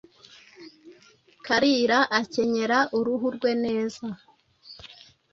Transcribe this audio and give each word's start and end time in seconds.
Kalira 1.45 1.99
akenyera 2.19 2.79
uruhu 2.97 3.27
rwe 3.35 3.51
neza, 3.63 4.05